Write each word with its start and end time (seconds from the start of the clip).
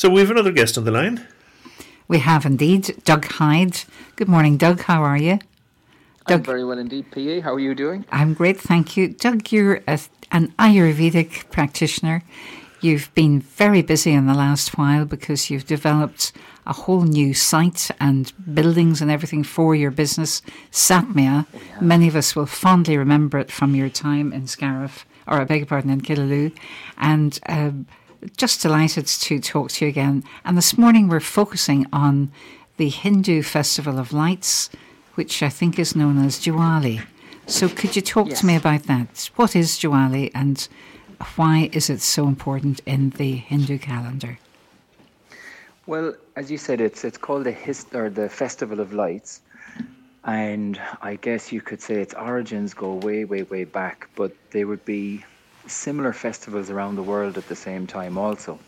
So 0.00 0.08
we 0.08 0.20
have 0.20 0.30
another 0.30 0.50
guest 0.50 0.78
on 0.78 0.84
the 0.84 0.90
line. 0.90 1.26
We 2.08 2.20
have 2.20 2.46
indeed 2.46 3.02
Doug 3.04 3.26
Hyde. 3.26 3.82
Good 4.16 4.28
morning, 4.28 4.56
Doug. 4.56 4.80
How 4.80 5.02
are 5.02 5.18
you? 5.18 5.40
Doug, 6.26 6.38
I'm 6.38 6.42
very 6.42 6.64
well 6.64 6.78
indeed, 6.78 7.10
PA. 7.10 7.42
How 7.42 7.52
are 7.52 7.60
you 7.60 7.74
doing? 7.74 8.06
I'm 8.10 8.32
great, 8.32 8.58
thank 8.58 8.96
you. 8.96 9.08
Doug, 9.08 9.52
you're 9.52 9.82
a, 9.86 10.00
an 10.32 10.54
Ayurvedic 10.58 11.50
practitioner. 11.50 12.22
You've 12.80 13.14
been 13.14 13.42
very 13.42 13.82
busy 13.82 14.12
in 14.12 14.24
the 14.26 14.32
last 14.32 14.78
while 14.78 15.04
because 15.04 15.50
you've 15.50 15.66
developed 15.66 16.32
a 16.66 16.72
whole 16.72 17.02
new 17.02 17.34
site 17.34 17.90
and 18.00 18.32
buildings 18.54 19.02
and 19.02 19.10
everything 19.10 19.44
for 19.44 19.74
your 19.74 19.90
business, 19.90 20.40
Satmia. 20.72 21.46
Many 21.78 22.08
of 22.08 22.16
us 22.16 22.34
will 22.34 22.46
fondly 22.46 22.96
remember 22.96 23.38
it 23.38 23.52
from 23.52 23.74
your 23.74 23.90
time 23.90 24.32
in 24.32 24.46
Scariff, 24.46 25.04
or 25.26 25.42
I 25.42 25.44
beg 25.44 25.58
your 25.58 25.66
pardon, 25.66 25.90
in 25.90 26.00
Killaloe. 26.00 26.56
And 26.96 27.38
um, 27.50 27.86
just 28.36 28.62
delighted 28.62 29.06
to 29.06 29.40
talk 29.40 29.70
to 29.72 29.84
you 29.84 29.88
again. 29.88 30.24
And 30.44 30.56
this 30.56 30.76
morning 30.76 31.08
we're 31.08 31.20
focusing 31.20 31.86
on 31.92 32.32
the 32.76 32.88
Hindu 32.88 33.42
Festival 33.42 33.98
of 33.98 34.12
Lights, 34.12 34.70
which 35.14 35.42
I 35.42 35.48
think 35.48 35.78
is 35.78 35.96
known 35.96 36.24
as 36.24 36.38
Diwali. 36.38 37.04
So 37.46 37.68
could 37.68 37.96
you 37.96 38.02
talk 38.02 38.28
yes. 38.28 38.40
to 38.40 38.46
me 38.46 38.56
about 38.56 38.84
that? 38.84 39.30
What 39.36 39.56
is 39.56 39.78
Diwali 39.78 40.30
and 40.34 40.66
why 41.36 41.68
is 41.72 41.90
it 41.90 42.00
so 42.00 42.26
important 42.26 42.80
in 42.86 43.10
the 43.10 43.32
Hindu 43.36 43.78
calendar? 43.78 44.38
Well, 45.86 46.14
as 46.36 46.50
you 46.50 46.58
said, 46.58 46.80
it's 46.80 47.04
it's 47.04 47.18
called 47.18 47.44
the 47.44 47.52
hist- 47.52 47.94
or 47.94 48.08
the 48.08 48.28
Festival 48.28 48.80
of 48.80 48.92
Lights, 48.92 49.40
and 50.24 50.80
I 51.02 51.16
guess 51.16 51.52
you 51.52 51.60
could 51.60 51.82
say 51.82 52.00
its 52.00 52.14
origins 52.14 52.74
go 52.74 52.94
way, 52.94 53.24
way, 53.24 53.42
way 53.42 53.64
back. 53.64 54.08
But 54.14 54.32
they 54.50 54.64
would 54.64 54.84
be 54.84 55.24
similar 55.70 56.12
festivals 56.12 56.70
around 56.70 56.96
the 56.96 57.02
world 57.02 57.38
at 57.38 57.46
the 57.48 57.56
same 57.56 57.86
time 57.86 58.18
also. 58.18 58.58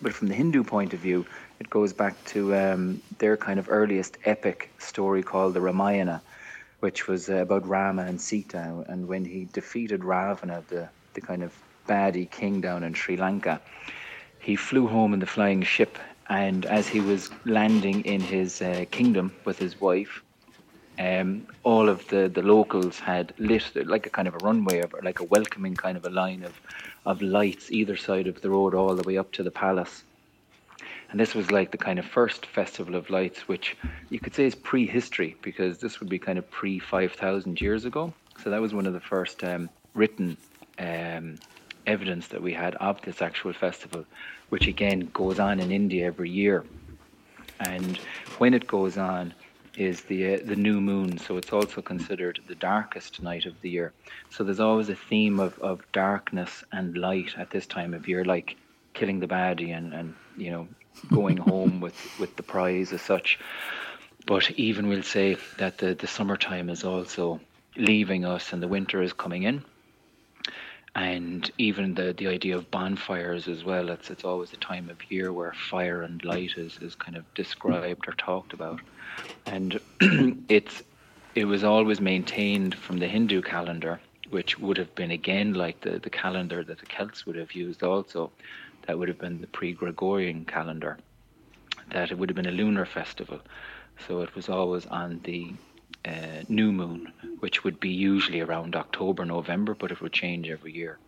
But 0.00 0.12
from 0.12 0.28
the 0.28 0.34
Hindu 0.34 0.64
point 0.64 0.94
of 0.94 1.00
view, 1.00 1.26
it 1.60 1.70
goes 1.70 1.92
back 1.92 2.24
to 2.26 2.54
um, 2.56 3.02
their 3.18 3.36
kind 3.36 3.60
of 3.60 3.70
earliest 3.70 4.18
epic 4.24 4.72
story 4.78 5.22
called 5.22 5.54
the 5.54 5.60
Ramayana, 5.60 6.22
which 6.80 7.06
was 7.06 7.28
uh, 7.28 7.36
about 7.36 7.68
Rama 7.68 8.02
and 8.02 8.20
Sita. 8.20 8.84
And 8.88 9.06
when 9.06 9.24
he 9.24 9.44
defeated 9.52 10.02
Ravana, 10.02 10.64
the, 10.68 10.88
the 11.14 11.20
kind 11.20 11.42
of 11.42 11.56
baddie 11.88 12.30
king 12.30 12.60
down 12.60 12.82
in 12.82 12.94
Sri 12.94 13.16
Lanka, 13.16 13.60
he 14.40 14.56
flew 14.56 14.88
home 14.88 15.14
in 15.14 15.20
the 15.20 15.26
flying 15.26 15.62
ship. 15.62 15.98
And 16.28 16.66
as 16.66 16.88
he 16.88 17.00
was 17.00 17.30
landing 17.44 18.04
in 18.04 18.20
his 18.20 18.60
uh, 18.60 18.86
kingdom 18.90 19.32
with 19.44 19.58
his 19.58 19.80
wife, 19.80 20.22
um, 20.98 21.46
all 21.62 21.88
of 21.88 22.06
the, 22.08 22.28
the 22.28 22.42
locals 22.42 22.98
had 22.98 23.32
lit 23.38 23.74
like 23.86 24.06
a 24.06 24.10
kind 24.10 24.28
of 24.28 24.34
a 24.34 24.38
runway 24.38 24.82
or 24.82 24.88
like 25.02 25.20
a 25.20 25.24
welcoming 25.24 25.74
kind 25.74 25.96
of 25.96 26.04
a 26.04 26.10
line 26.10 26.42
of, 26.42 26.60
of 27.06 27.22
lights 27.22 27.70
either 27.70 27.96
side 27.96 28.26
of 28.26 28.40
the 28.42 28.50
road 28.50 28.74
all 28.74 28.94
the 28.94 29.02
way 29.02 29.16
up 29.16 29.32
to 29.32 29.42
the 29.42 29.50
palace. 29.50 30.02
And 31.10 31.20
this 31.20 31.34
was 31.34 31.50
like 31.50 31.70
the 31.70 31.78
kind 31.78 31.98
of 31.98 32.06
first 32.06 32.46
festival 32.46 32.94
of 32.94 33.10
lights, 33.10 33.46
which 33.46 33.76
you 34.08 34.18
could 34.18 34.34
say 34.34 34.44
is 34.44 34.54
prehistory 34.54 35.36
because 35.42 35.78
this 35.78 36.00
would 36.00 36.08
be 36.08 36.18
kind 36.18 36.38
of 36.38 36.50
pre 36.50 36.78
5,000 36.78 37.60
years 37.60 37.84
ago. 37.84 38.12
So 38.42 38.50
that 38.50 38.60
was 38.60 38.72
one 38.72 38.86
of 38.86 38.94
the 38.94 39.00
first 39.00 39.44
um, 39.44 39.68
written 39.94 40.36
um, 40.78 41.36
evidence 41.86 42.28
that 42.28 42.40
we 42.40 42.52
had 42.54 42.74
of 42.76 43.00
this 43.02 43.20
actual 43.20 43.52
festival, 43.52 44.04
which 44.48 44.66
again 44.66 45.10
goes 45.12 45.38
on 45.38 45.60
in 45.60 45.70
India 45.70 46.06
every 46.06 46.30
year. 46.30 46.64
And 47.60 47.98
when 48.38 48.54
it 48.54 48.66
goes 48.66 48.96
on, 48.96 49.34
is 49.76 50.02
the 50.02 50.34
uh, 50.34 50.38
the 50.44 50.56
new 50.56 50.80
moon, 50.80 51.18
so 51.18 51.36
it's 51.36 51.52
also 51.52 51.80
considered 51.82 52.40
the 52.46 52.54
darkest 52.54 53.22
night 53.22 53.46
of 53.46 53.60
the 53.60 53.70
year. 53.70 53.92
So 54.30 54.44
there's 54.44 54.60
always 54.60 54.88
a 54.88 54.96
theme 54.96 55.40
of, 55.40 55.58
of 55.60 55.80
darkness 55.92 56.64
and 56.72 56.96
light 56.96 57.34
at 57.38 57.50
this 57.50 57.66
time 57.66 57.94
of 57.94 58.08
year, 58.08 58.24
like 58.24 58.56
killing 58.94 59.20
the 59.20 59.26
baddie 59.26 59.76
and, 59.76 59.92
and 59.94 60.14
you 60.36 60.50
know 60.50 60.68
going 61.10 61.36
home 61.52 61.80
with, 61.80 61.96
with 62.18 62.36
the 62.36 62.42
prize 62.42 62.92
as 62.92 63.02
such. 63.02 63.38
But 64.26 64.50
even 64.52 64.88
we'll 64.88 65.02
say 65.02 65.36
that 65.58 65.78
the, 65.78 65.94
the 65.94 66.06
summertime 66.06 66.70
is 66.70 66.84
also 66.84 67.40
leaving 67.76 68.24
us 68.24 68.52
and 68.52 68.62
the 68.62 68.68
winter 68.68 69.02
is 69.02 69.12
coming 69.12 69.42
in. 69.42 69.64
And 70.94 71.50
even 71.58 71.94
the, 71.94 72.12
the 72.12 72.28
idea 72.28 72.56
of 72.56 72.70
bonfires 72.70 73.48
as 73.48 73.64
well, 73.64 73.88
it's 73.90 74.10
it's 74.10 74.24
always 74.24 74.52
a 74.52 74.58
time 74.58 74.90
of 74.90 75.10
year 75.10 75.32
where 75.32 75.54
fire 75.54 76.02
and 76.02 76.22
light 76.24 76.52
is, 76.58 76.78
is 76.82 76.94
kind 76.94 77.16
of 77.16 77.24
described 77.34 78.06
or 78.08 78.12
talked 78.12 78.52
about 78.52 78.80
and 79.46 79.80
it's 80.48 80.82
it 81.34 81.44
was 81.46 81.64
always 81.64 82.00
maintained 82.00 82.74
from 82.74 82.98
the 82.98 83.08
Hindu 83.08 83.40
calendar, 83.42 84.00
which 84.30 84.58
would 84.58 84.76
have 84.76 84.94
been 84.94 85.10
again 85.10 85.54
like 85.54 85.80
the, 85.80 85.98
the 85.98 86.10
calendar 86.10 86.62
that 86.62 86.78
the 86.78 86.86
Celts 86.86 87.24
would 87.26 87.36
have 87.36 87.52
used 87.52 87.82
also. 87.82 88.30
That 88.86 88.98
would 88.98 89.08
have 89.08 89.18
been 89.18 89.40
the 89.40 89.46
pre 89.46 89.72
Gregorian 89.72 90.44
calendar, 90.44 90.98
that 91.90 92.10
it 92.10 92.18
would 92.18 92.28
have 92.28 92.36
been 92.36 92.46
a 92.46 92.52
lunar 92.52 92.84
festival. 92.84 93.40
So 94.06 94.20
it 94.20 94.34
was 94.34 94.48
always 94.48 94.86
on 94.86 95.20
the 95.24 95.54
uh, 96.04 96.42
new 96.48 96.72
moon, 96.72 97.12
which 97.40 97.64
would 97.64 97.78
be 97.80 97.90
usually 97.90 98.40
around 98.40 98.76
October, 98.76 99.24
November, 99.24 99.74
but 99.74 99.90
it 99.92 100.00
would 100.00 100.12
change 100.12 100.48
every 100.48 100.72
year. 100.72 100.98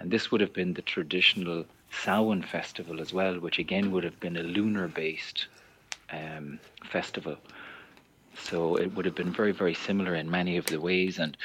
And 0.00 0.10
this 0.10 0.30
would 0.30 0.40
have 0.40 0.52
been 0.52 0.74
the 0.74 0.82
traditional 0.82 1.64
Samhain 1.90 2.42
festival 2.42 3.00
as 3.00 3.12
well, 3.12 3.40
which 3.40 3.58
again 3.58 3.90
would 3.90 4.04
have 4.04 4.20
been 4.20 4.36
a 4.36 4.42
lunar 4.42 4.88
based 4.88 5.46
um, 6.12 6.60
festival. 6.84 7.36
So 8.38 8.76
it 8.76 8.94
would 8.94 9.04
have 9.04 9.16
been 9.16 9.32
very, 9.32 9.52
very 9.52 9.74
similar 9.74 10.14
in 10.14 10.30
many 10.30 10.56
of 10.56 10.66
the 10.66 10.80
ways. 10.80 11.18
And 11.18 11.36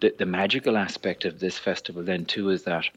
the, 0.00 0.12
the 0.18 0.26
magical 0.26 0.76
aspect 0.76 1.24
of 1.24 1.38
this 1.38 1.58
festival, 1.58 2.02
then, 2.02 2.24
too, 2.24 2.50
is 2.50 2.64
that 2.64 2.88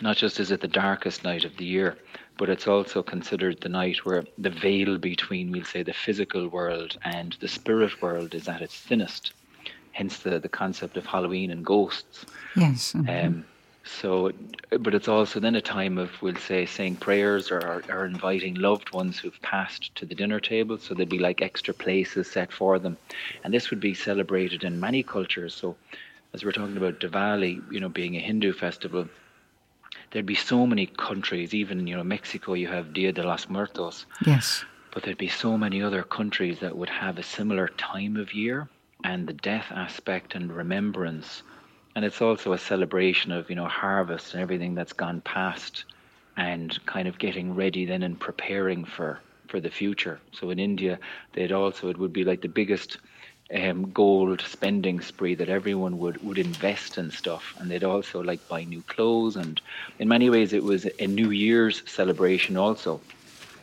not 0.00 0.16
just 0.16 0.40
is 0.40 0.50
it 0.50 0.60
the 0.60 0.68
darkest 0.68 1.24
night 1.24 1.44
of 1.44 1.56
the 1.56 1.64
year, 1.64 1.96
but 2.36 2.48
it's 2.48 2.66
also 2.66 3.02
considered 3.02 3.60
the 3.60 3.68
night 3.68 4.04
where 4.04 4.24
the 4.38 4.50
veil 4.50 4.98
between, 4.98 5.52
we'll 5.52 5.64
say, 5.64 5.82
the 5.82 5.92
physical 5.92 6.48
world 6.48 6.96
and 7.04 7.36
the 7.40 7.48
spirit 7.48 8.02
world 8.02 8.34
is 8.34 8.48
at 8.48 8.62
its 8.62 8.76
thinnest. 8.76 9.32
Hence 9.92 10.18
the, 10.18 10.40
the 10.40 10.48
concept 10.48 10.96
of 10.96 11.06
Halloween 11.06 11.50
and 11.50 11.64
ghosts. 11.64 12.26
Yes. 12.56 12.92
Mm-hmm. 12.92 13.26
Um, 13.26 13.44
so, 13.84 14.32
but 14.80 14.94
it's 14.94 15.08
also 15.08 15.38
then 15.38 15.54
a 15.54 15.60
time 15.60 15.98
of, 15.98 16.10
we'll 16.22 16.36
say, 16.36 16.66
saying 16.66 16.96
prayers 16.96 17.50
or, 17.52 17.84
or 17.88 18.06
inviting 18.06 18.54
loved 18.54 18.92
ones 18.92 19.18
who've 19.18 19.40
passed 19.42 19.94
to 19.96 20.06
the 20.06 20.14
dinner 20.14 20.40
table. 20.40 20.78
So 20.78 20.94
there'd 20.94 21.08
be 21.08 21.18
like 21.18 21.42
extra 21.42 21.74
places 21.74 22.30
set 22.30 22.50
for 22.50 22.78
them. 22.78 22.96
And 23.44 23.52
this 23.52 23.70
would 23.70 23.80
be 23.80 23.94
celebrated 23.94 24.64
in 24.64 24.80
many 24.80 25.02
cultures. 25.02 25.54
So, 25.54 25.76
as 26.32 26.44
we're 26.44 26.52
talking 26.52 26.76
about 26.76 26.98
Diwali, 26.98 27.62
you 27.70 27.78
know, 27.78 27.88
being 27.88 28.16
a 28.16 28.20
Hindu 28.20 28.54
festival, 28.54 29.06
there'd 30.14 30.24
be 30.24 30.34
so 30.34 30.66
many 30.66 30.86
countries, 30.86 31.52
even, 31.52 31.86
you 31.86 31.96
know, 31.96 32.04
Mexico, 32.04 32.54
you 32.54 32.68
have 32.68 32.94
Dia 32.94 33.12
de 33.12 33.22
los 33.22 33.48
Muertos. 33.48 34.06
Yes. 34.24 34.64
But 34.92 35.02
there'd 35.02 35.18
be 35.18 35.28
so 35.28 35.58
many 35.58 35.82
other 35.82 36.04
countries 36.04 36.60
that 36.60 36.76
would 36.78 36.88
have 36.88 37.18
a 37.18 37.22
similar 37.22 37.68
time 37.68 38.16
of 38.16 38.32
year 38.32 38.68
and 39.02 39.26
the 39.26 39.32
death 39.34 39.66
aspect 39.70 40.34
and 40.36 40.50
remembrance 40.50 41.42
and 41.94 42.04
it's 42.04 42.22
also 42.22 42.52
a 42.52 42.58
celebration 42.58 43.30
of 43.30 43.48
you 43.50 43.56
know 43.56 43.66
harvest 43.66 44.34
and 44.34 44.42
everything 44.42 44.74
that's 44.74 44.92
gone 44.92 45.20
past 45.20 45.84
and 46.36 46.84
kind 46.86 47.06
of 47.06 47.18
getting 47.18 47.54
ready 47.54 47.84
then 47.84 48.02
and 48.02 48.18
preparing 48.18 48.84
for 48.84 49.20
for 49.46 49.60
the 49.60 49.70
future 49.70 50.18
so 50.32 50.50
in 50.50 50.58
india 50.58 50.98
they'd 51.32 51.52
also 51.52 51.88
it 51.88 51.98
would 51.98 52.12
be 52.12 52.24
like 52.24 52.40
the 52.40 52.48
biggest 52.48 52.98
um, 53.52 53.90
gold 53.92 54.40
spending 54.40 55.00
spree 55.00 55.34
that 55.34 55.48
everyone 55.48 55.98
would 55.98 56.22
would 56.24 56.38
invest 56.38 56.98
in 56.98 57.10
stuff 57.10 57.54
and 57.58 57.70
they'd 57.70 57.84
also 57.84 58.22
like 58.22 58.46
buy 58.48 58.64
new 58.64 58.82
clothes 58.82 59.36
and 59.36 59.60
in 59.98 60.08
many 60.08 60.30
ways 60.30 60.52
it 60.52 60.64
was 60.64 60.86
a 60.98 61.06
new 61.06 61.30
year's 61.30 61.82
celebration 61.86 62.56
also 62.56 63.00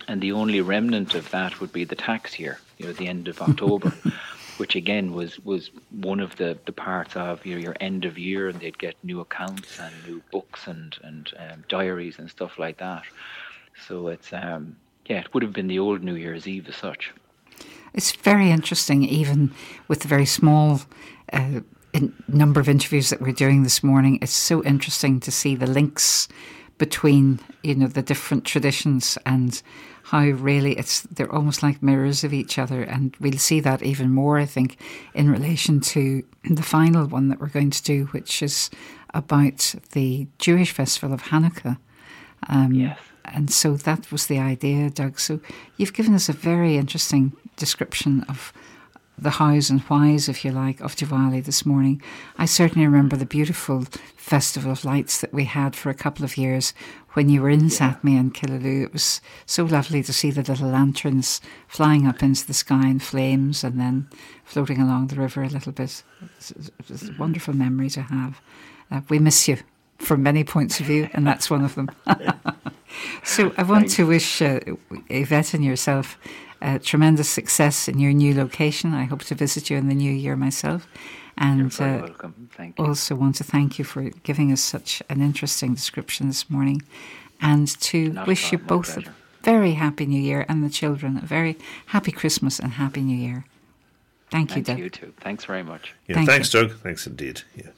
and 0.07 0.21
the 0.21 0.31
only 0.31 0.61
remnant 0.61 1.15
of 1.15 1.29
that 1.31 1.59
would 1.59 1.73
be 1.73 1.83
the 1.83 1.95
tax 1.95 2.39
year 2.39 2.59
you 2.77 2.85
know 2.85 2.93
the 2.93 3.07
end 3.07 3.27
of 3.27 3.41
october 3.41 3.91
which 4.61 4.75
again 4.75 5.11
was 5.11 5.39
was 5.39 5.71
one 5.89 6.19
of 6.19 6.35
the, 6.35 6.55
the 6.67 6.71
parts 6.71 7.15
of 7.15 7.43
your, 7.47 7.57
your 7.57 7.75
end 7.79 8.05
of 8.05 8.19
year, 8.19 8.47
and 8.47 8.59
they'd 8.59 8.77
get 8.77 8.95
new 9.01 9.19
accounts 9.19 9.79
and 9.79 9.91
new 10.05 10.21
books 10.31 10.67
and 10.67 10.95
and 11.03 11.33
um, 11.39 11.63
diaries 11.67 12.19
and 12.19 12.29
stuff 12.29 12.59
like 12.59 12.77
that. 12.77 13.01
So 13.87 14.09
it's 14.09 14.31
um, 14.31 14.75
yeah, 15.07 15.21
it 15.21 15.33
would 15.33 15.41
have 15.41 15.51
been 15.51 15.67
the 15.67 15.79
old 15.79 16.03
New 16.03 16.13
Year's 16.13 16.47
Eve 16.47 16.69
as 16.69 16.75
such. 16.75 17.11
It's 17.93 18.11
very 18.11 18.51
interesting, 18.51 19.03
even 19.03 19.53
with 19.87 20.01
the 20.01 20.07
very 20.07 20.25
small. 20.25 20.81
Uh, 21.31 21.61
number 22.29 22.61
of 22.61 22.69
interviews 22.69 23.09
that 23.09 23.21
we're 23.21 23.33
doing 23.33 23.63
this 23.63 23.83
morning, 23.83 24.17
it's 24.21 24.31
so 24.31 24.63
interesting 24.63 25.19
to 25.19 25.29
see 25.29 25.55
the 25.55 25.67
links 25.67 26.29
between 26.77 27.39
you 27.63 27.75
know 27.75 27.87
the 27.87 28.01
different 28.01 28.43
traditions 28.45 29.17
and 29.25 29.61
how 30.03 30.23
really 30.23 30.75
it's 30.77 31.01
they're 31.01 31.31
almost 31.31 31.61
like 31.61 31.83
mirrors 31.83 32.23
of 32.23 32.33
each 32.33 32.57
other, 32.57 32.81
and 32.81 33.15
we'll 33.19 33.37
see 33.37 33.59
that 33.59 33.83
even 33.83 34.11
more, 34.11 34.39
I 34.39 34.45
think, 34.45 34.77
in 35.13 35.29
relation 35.29 35.79
to 35.81 36.23
the 36.43 36.63
final 36.63 37.05
one 37.07 37.29
that 37.29 37.39
we're 37.39 37.47
going 37.47 37.69
to 37.71 37.83
do, 37.83 38.05
which 38.05 38.41
is 38.41 38.69
about 39.13 39.75
the 39.91 40.27
Jewish 40.39 40.71
festival 40.71 41.13
of 41.13 41.23
Hanukkah. 41.23 41.77
Um, 42.49 42.73
yes. 42.73 42.97
And 43.33 43.51
so 43.51 43.75
that 43.75 44.11
was 44.11 44.27
the 44.27 44.39
idea, 44.39 44.89
Doug. 44.89 45.19
So 45.19 45.39
you've 45.77 45.93
given 45.93 46.13
us 46.13 46.29
a 46.29 46.33
very 46.33 46.77
interesting 46.77 47.33
description 47.55 48.25
of 48.27 48.51
the 49.17 49.29
hows 49.31 49.69
and 49.69 49.81
whys, 49.81 50.27
if 50.27 50.43
you 50.43 50.51
like, 50.51 50.81
of 50.81 50.95
Diwali 50.95 51.43
this 51.43 51.65
morning. 51.65 52.01
I 52.37 52.45
certainly 52.45 52.87
remember 52.87 53.15
the 53.15 53.25
beautiful 53.25 53.85
Festival 54.17 54.71
of 54.71 54.83
Lights 54.83 55.21
that 55.21 55.33
we 55.33 55.45
had 55.45 55.75
for 55.75 55.89
a 55.89 55.93
couple 55.93 56.25
of 56.25 56.37
years 56.37 56.73
when 57.13 57.29
you 57.29 57.41
were 57.41 57.49
in 57.49 57.65
yeah. 57.65 57.69
Satmie 57.69 58.19
and 58.19 58.33
Killaloe. 58.33 58.83
It 58.83 58.93
was 58.93 59.21
so 59.45 59.63
lovely 59.63 60.01
to 60.03 60.13
see 60.13 60.31
the 60.31 60.41
little 60.41 60.69
lanterns 60.69 61.39
flying 61.67 62.07
up 62.07 62.23
into 62.23 62.47
the 62.47 62.53
sky 62.53 62.87
in 62.87 62.99
flames 62.99 63.63
and 63.63 63.79
then 63.79 64.09
floating 64.43 64.81
along 64.81 65.07
the 65.07 65.17
river 65.17 65.43
a 65.43 65.49
little 65.49 65.71
bit. 65.71 66.03
It 66.39 66.89
was, 66.89 67.09
a 67.09 67.13
wonderful 67.19 67.53
memory 67.53 67.91
to 67.91 68.01
have. 68.01 68.41
Uh, 68.89 69.01
we 69.07 69.19
miss 69.19 69.47
you 69.47 69.57
from 69.99 70.23
many 70.23 70.43
points 70.43 70.79
of 70.79 70.87
view, 70.87 71.09
and 71.13 71.27
that's 71.27 71.49
one 71.49 71.63
of 71.63 71.75
them. 71.75 71.91
so 73.23 73.53
I 73.57 73.63
want 73.63 73.81
Thanks. 73.81 73.95
to 73.95 74.07
wish 74.07 74.41
uh, 74.41 74.59
Yvette 75.09 75.53
and 75.53 75.63
yourself 75.63 76.17
uh, 76.61 76.79
tremendous 76.79 77.29
success 77.29 77.87
in 77.87 77.99
your 77.99 78.13
new 78.13 78.33
location. 78.35 78.93
I 78.93 79.05
hope 79.05 79.23
to 79.25 79.35
visit 79.35 79.69
you 79.69 79.77
in 79.77 79.87
the 79.87 79.95
new 79.95 80.11
year 80.11 80.35
myself. 80.35 80.87
And 81.37 81.73
uh, 81.79 82.09
also 82.77 83.15
want 83.15 83.35
to 83.35 83.43
thank 83.43 83.79
you 83.79 83.85
for 83.85 84.09
giving 84.23 84.51
us 84.51 84.61
such 84.61 85.01
an 85.09 85.21
interesting 85.21 85.73
description 85.73 86.27
this 86.27 86.49
morning, 86.49 86.83
and 87.39 87.67
to 87.81 88.09
Not 88.09 88.27
wish 88.27 88.51
you 88.51 88.57
both 88.57 88.97
a 88.97 89.03
very 89.41 89.71
happy 89.71 90.05
New 90.05 90.21
Year 90.21 90.45
and 90.47 90.63
the 90.63 90.69
children 90.69 91.17
a 91.17 91.25
very 91.25 91.57
happy 91.87 92.11
Christmas 92.11 92.59
and 92.59 92.73
happy 92.73 93.01
New 93.01 93.17
Year. 93.17 93.45
Thank 94.29 94.55
you, 94.55 94.61
Doug. 94.61 94.77
You 94.77 94.89
too. 94.89 95.13
Thanks 95.19 95.45
very 95.45 95.63
much. 95.63 95.95
Yeah, 96.07 96.15
Thank 96.15 96.29
thanks, 96.29 96.53
you. 96.53 96.67
Doug. 96.67 96.77
Thanks 96.79 97.07
indeed. 97.07 97.41
Yeah. 97.55 97.69